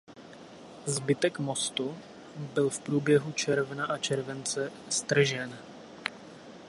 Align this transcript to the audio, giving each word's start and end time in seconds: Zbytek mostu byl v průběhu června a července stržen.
Zbytek 0.85 1.39
mostu 1.39 1.97
byl 2.53 2.69
v 2.69 2.79
průběhu 2.79 3.31
června 3.31 3.85
a 3.85 3.97
července 3.97 4.71
stržen. 4.89 5.59